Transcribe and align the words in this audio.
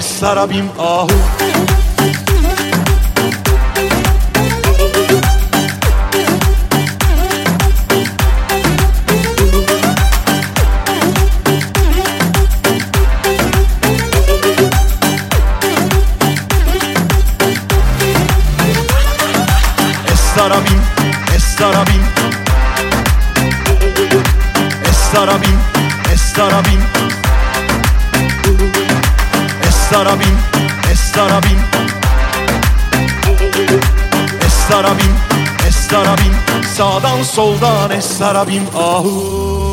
سرابیم 0.00 0.70
آهو. 0.78 1.08
Sağdan 36.78 37.22
soldan 37.22 37.90
estarabim 37.90 38.62
Ahu 38.76 39.67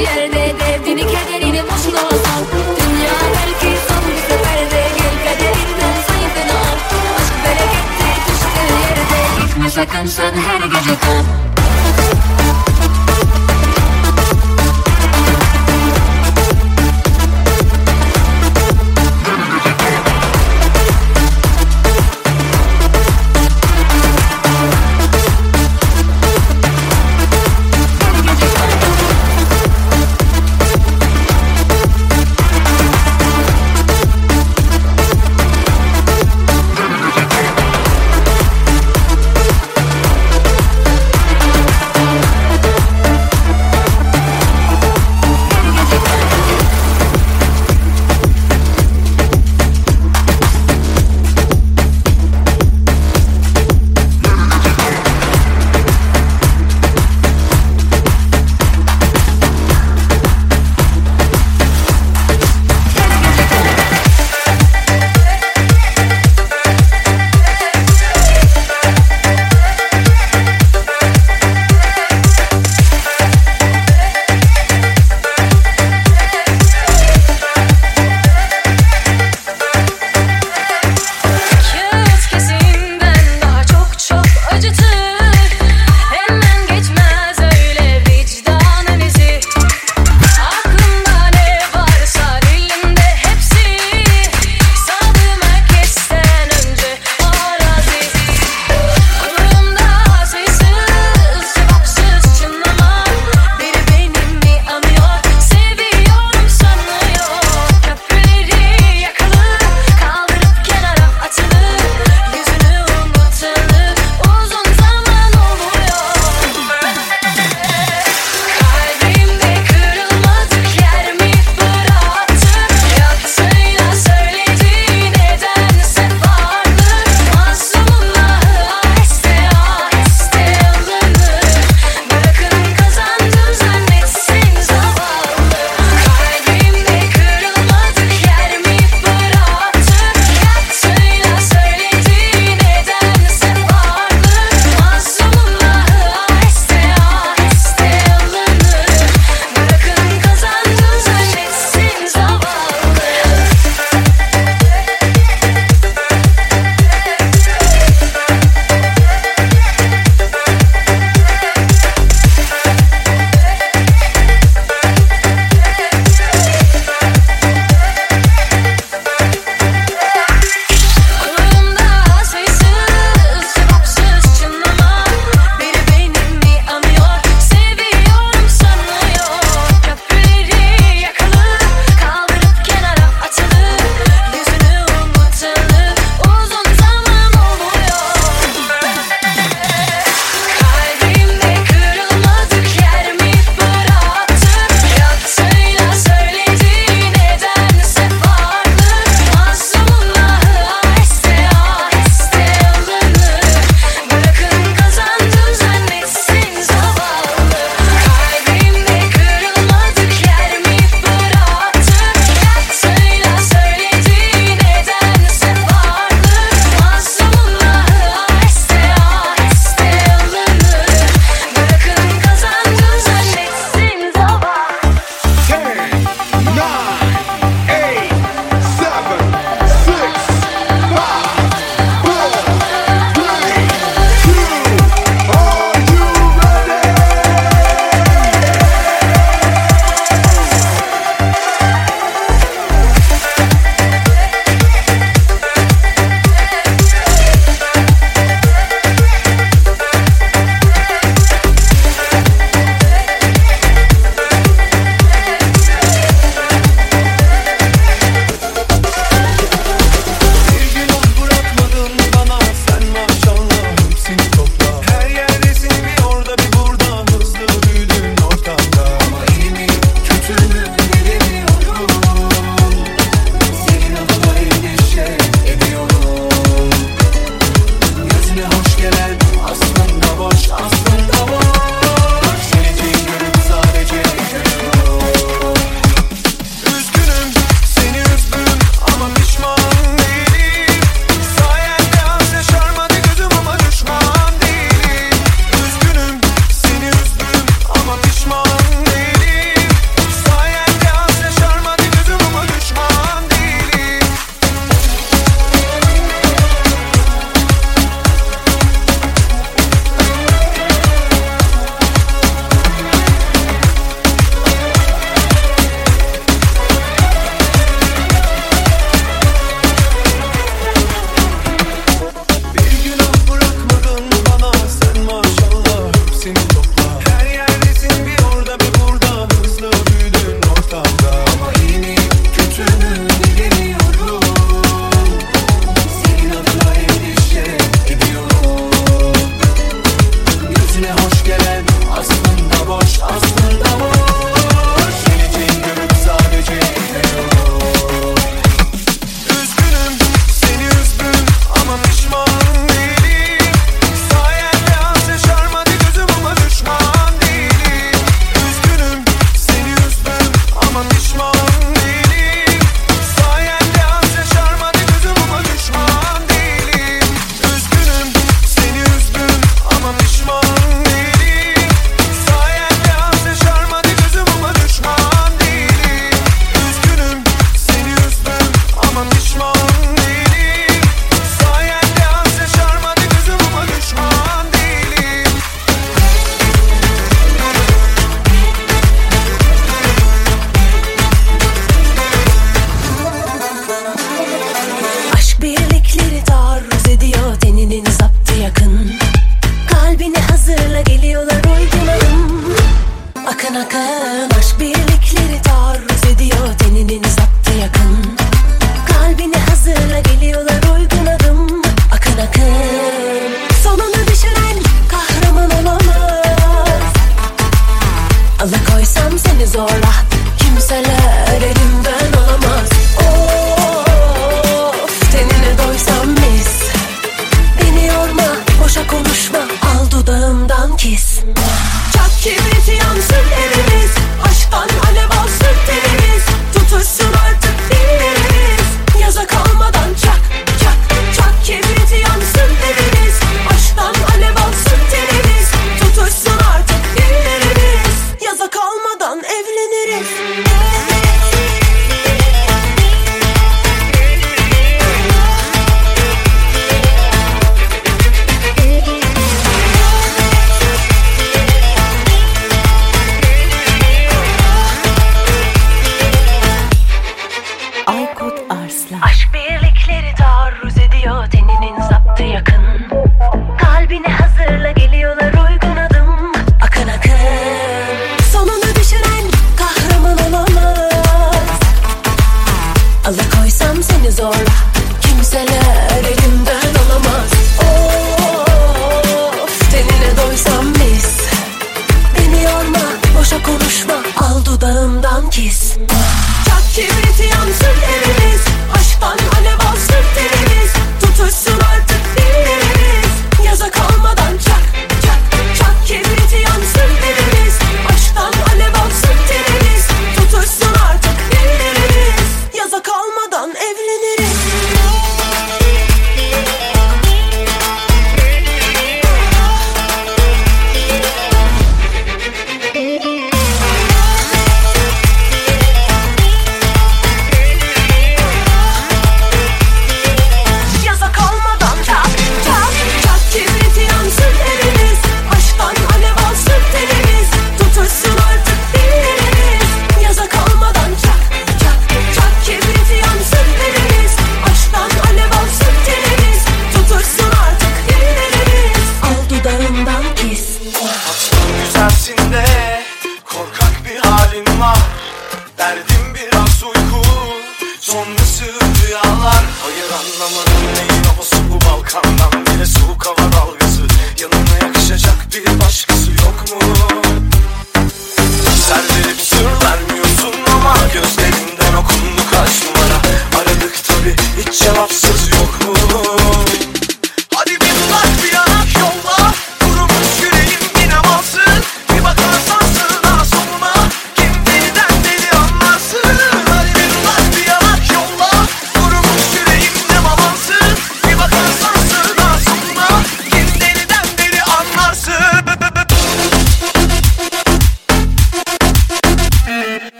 yerde 0.00 0.54
Derdini 0.60 1.00
kederini 1.06 1.62
boşuna 1.62 2.00
sal 2.00 2.42
Dünya 2.80 3.16
belki 3.34 3.78
son 3.88 4.02
bir 4.10 4.20
seferde 4.28 4.82
Gel 4.98 5.16
kaderinden 5.24 5.96
saygını 6.08 6.58
al 6.58 6.78
Aşk 7.18 7.34
berekettir 7.44 8.18
düştüğü 8.28 8.72
yerde 8.82 9.46
Gitme 9.46 9.70
sakın 9.70 10.06
sen 10.06 10.32
her 10.32 10.60
gece 10.66 11.00
kal. 11.00 11.47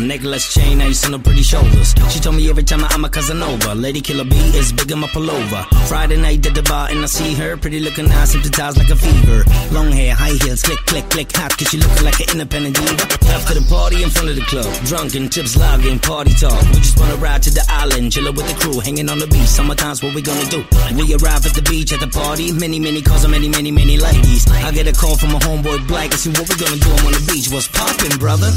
Necklace, 0.00 0.54
chain, 0.54 0.80
ice 0.80 1.04
on 1.06 1.12
her 1.12 1.18
pretty 1.18 1.42
shoulders. 1.42 1.94
She 2.10 2.20
told 2.20 2.36
me 2.36 2.48
every 2.48 2.62
time 2.62 2.84
I'm 2.84 3.04
a 3.04 3.08
Casanova. 3.08 3.74
Lady 3.74 4.00
Killer 4.00 4.24
B 4.24 4.36
is 4.56 4.72
big 4.72 4.90
in 4.90 5.00
my 5.00 5.08
pullover. 5.08 5.64
Friday 5.88 6.16
night 6.16 6.46
at 6.46 6.54
the 6.54 6.62
bar 6.62 6.88
and 6.90 7.00
I 7.02 7.06
see 7.06 7.34
her. 7.34 7.56
Pretty 7.56 7.80
looking 7.80 8.10
eyes, 8.10 8.32
hypnotized 8.32 8.78
like 8.78 8.90
a 8.90 8.96
fever. 8.96 9.44
Long 9.72 9.90
hair, 9.90 10.14
high 10.14 10.38
heels, 10.44 10.62
click, 10.62 10.78
click, 10.86 11.08
click, 11.10 11.34
hot. 11.34 11.56
Cause 11.58 11.68
she 11.68 11.78
looking 11.78 12.04
like 12.04 12.20
an 12.20 12.30
independent 12.32 12.76
diva. 12.76 13.06
After 13.34 13.54
the 13.54 13.66
party 13.68 14.02
in 14.02 14.10
front 14.10 14.30
of 14.30 14.36
the 14.36 14.42
club. 14.42 14.70
Drunken 14.86 15.28
tips, 15.28 15.56
logging, 15.56 15.98
party 15.98 16.32
talk. 16.34 16.62
We 16.72 16.78
just 16.80 16.98
wanna 16.98 17.16
ride 17.16 17.42
to 17.42 17.50
the 17.50 17.64
island. 17.68 18.12
Chillin' 18.12 18.36
with 18.36 18.46
the 18.46 18.54
crew, 18.60 18.80
hanging 18.80 19.08
on 19.08 19.18
the 19.18 19.26
beach. 19.26 19.48
Summertime's 19.48 20.02
what 20.02 20.14
we 20.14 20.22
gonna 20.22 20.48
do. 20.48 20.64
We 20.94 21.12
arrive 21.14 21.44
at 21.44 21.54
the 21.54 21.62
beach 21.62 21.92
at 21.92 22.00
the 22.00 22.08
party. 22.08 22.52
Many, 22.52 22.78
many 22.78 23.02
cars 23.02 23.24
and 23.24 23.32
many, 23.32 23.48
many, 23.48 23.70
many 23.70 23.96
ladies. 23.96 24.46
I 24.50 24.70
get 24.72 24.86
a 24.86 24.92
call 24.92 25.16
from 25.16 25.34
a 25.34 25.40
homeboy 25.40 25.86
Black. 25.88 26.10
and 26.12 26.20
see 26.20 26.30
what 26.30 26.48
we 26.48 26.56
gonna 26.56 26.78
do. 26.78 26.90
I'm 26.90 27.06
on 27.06 27.12
the 27.12 27.24
beach. 27.32 27.50
What's 27.50 27.68
poppin', 27.68 28.16
brother? 28.18 28.50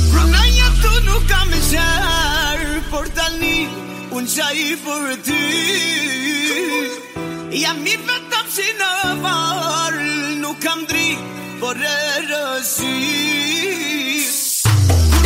kam 1.32 1.48
me 1.52 1.60
qarë 1.72 2.72
Por 2.92 3.06
tani 3.18 3.60
unë 4.12 4.30
qaj 4.36 4.60
për 4.86 5.06
ty. 5.28 5.44
Jam 7.62 7.80
i 7.88 7.96
vetëm 8.08 8.46
si 8.56 8.68
në 8.80 8.92
varë 9.24 10.06
Nuk 10.42 10.58
kam 10.64 10.80
dritë 10.90 11.26
por 11.62 11.78
e 11.78 11.98
rësys 12.30 12.80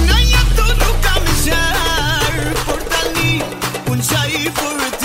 Unë 0.01 0.15
e 0.17 0.19
jetë 0.33 0.65
nuk 0.81 0.97
kam 1.05 1.23
qarë 1.45 2.49
Por 2.65 2.81
tani 2.91 3.33
unë 3.93 4.03
qaj 4.09 4.33
për 4.59 4.79
ty. 4.99 5.04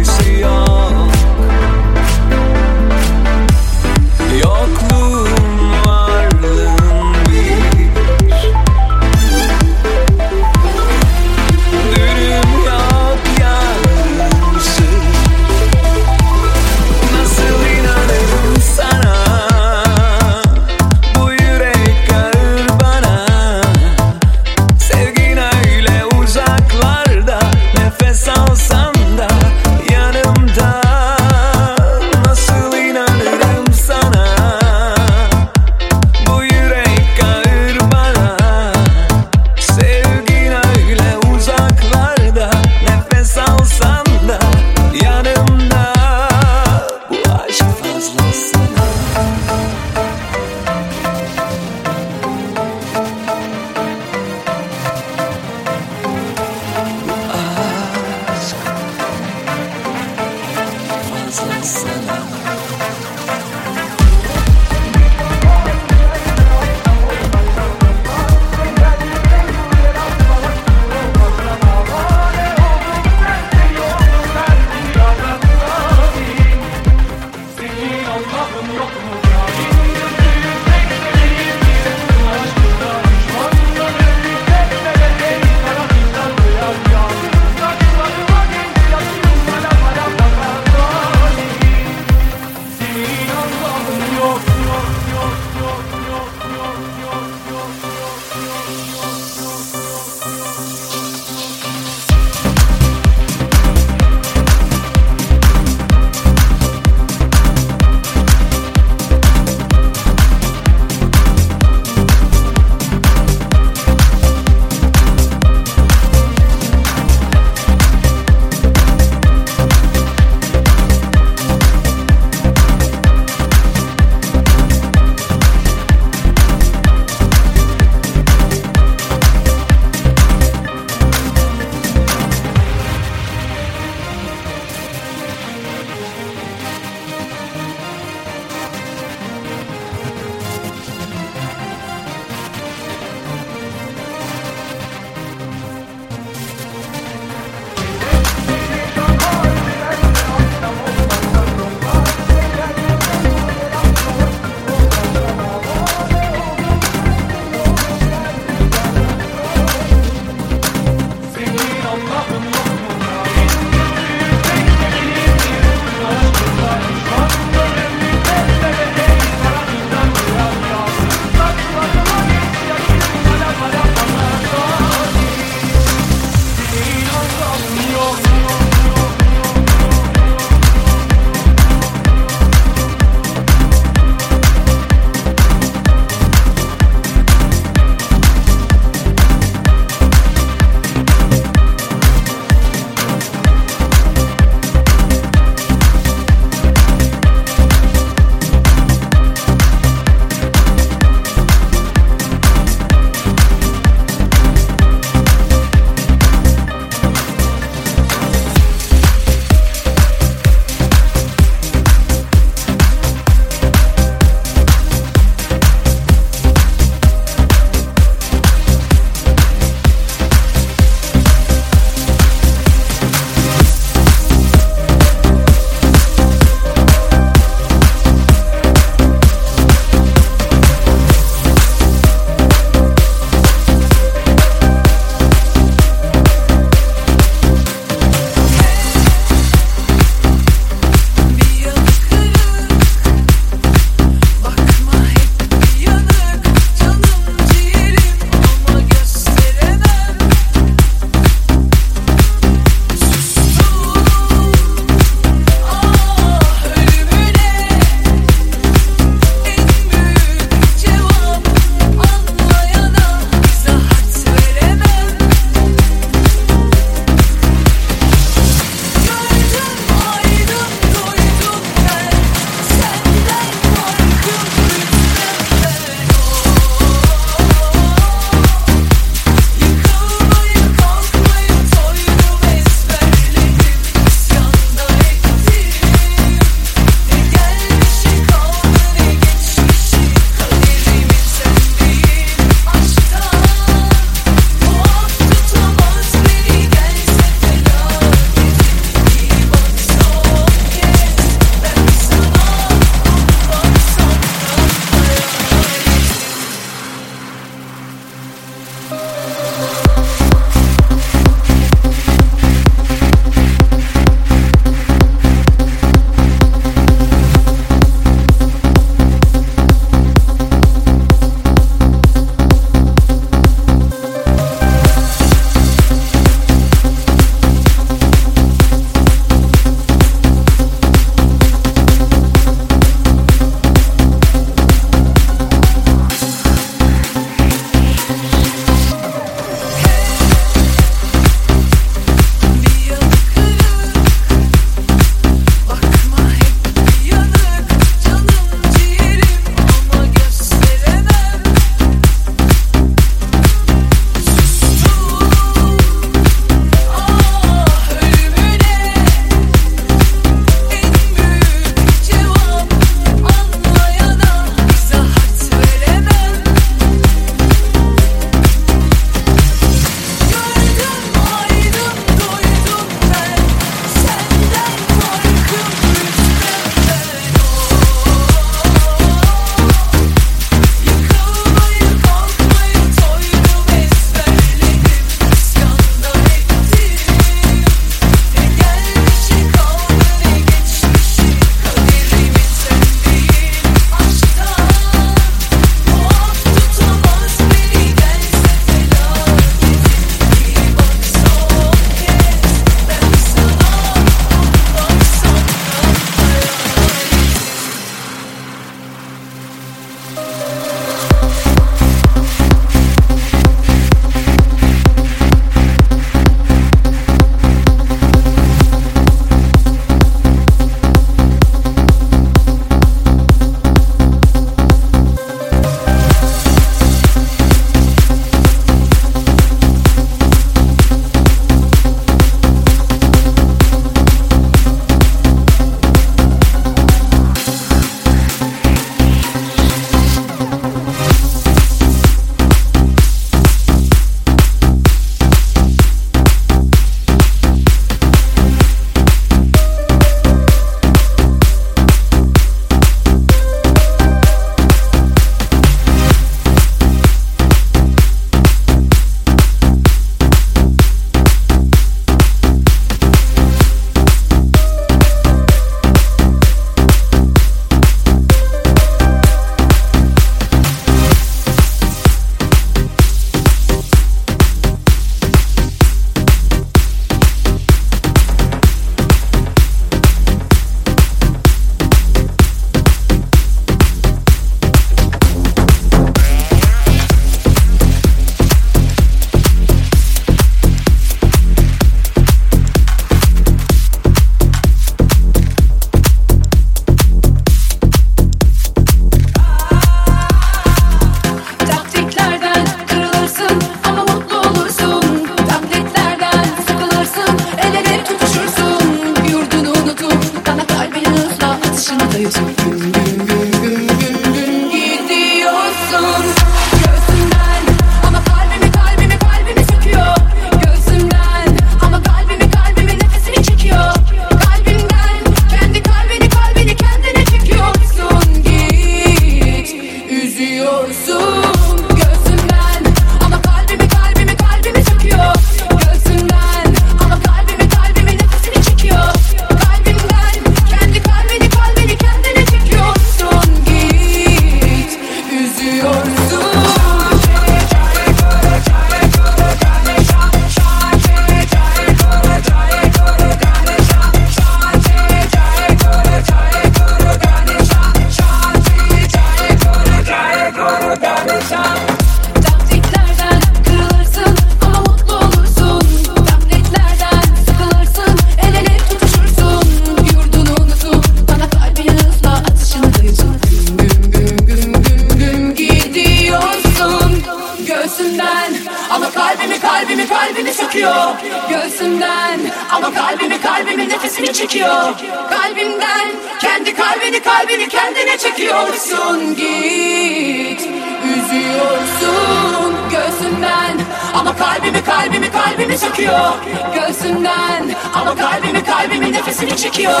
çekiyor. 584.48 584.94
Kalbimden 585.30 586.08
kendi 586.40 586.74
kalbini 586.74 587.22
kalbini 587.22 587.68
kendine 587.68 588.18
çekiyorsun. 588.18 589.36
Git 589.36 590.60
üzüyorsun 591.04 592.74
göğsünden. 592.90 593.78
Ama 594.14 594.36
kalbimi 594.36 594.84
kalbimi 594.84 595.30
kalbimi 595.32 595.78
söküyor 595.78 596.32
Göğsünden 596.74 597.74
ama 597.94 598.16
kalbimi 598.16 598.64
kalbimi 598.64 599.12
nefesini 599.12 599.56
çekiyor. 599.56 600.00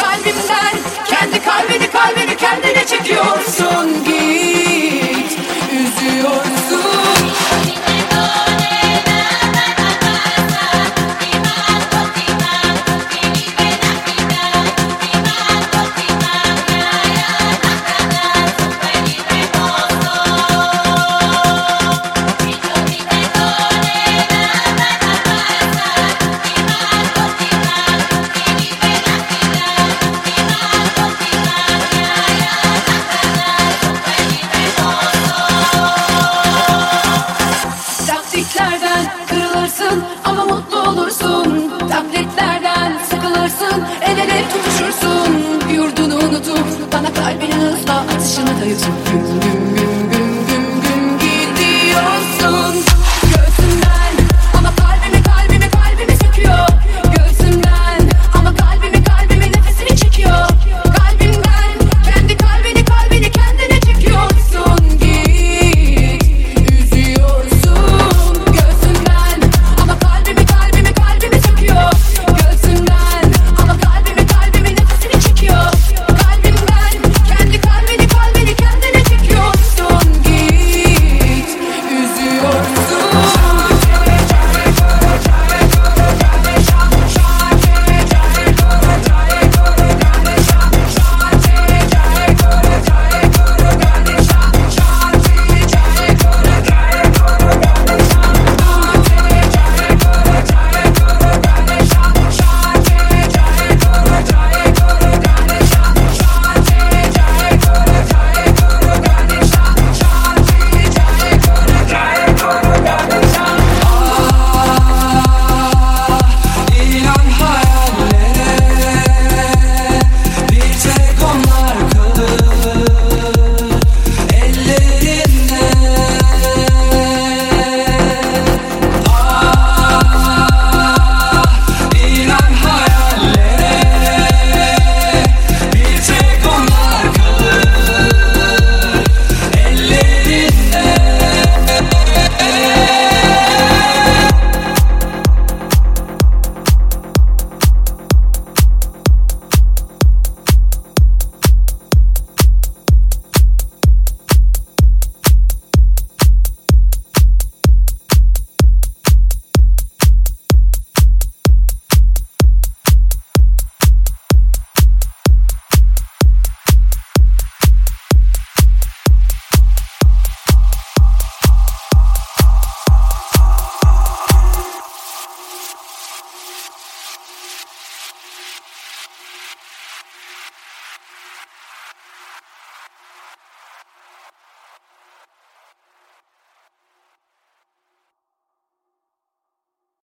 Kalbimden 0.00 0.74
kendi 1.06 1.44
kalbini 1.44 1.90
kalbini 1.90 2.36
kendine 2.36 2.86
çekiyorsun. 2.86 4.04
Git 4.04 5.38
üzüyorsun. 5.72 6.50
to 48.82 48.92
feel 49.04 49.49